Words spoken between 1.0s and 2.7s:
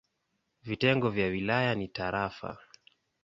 vya wilaya ni tarafa.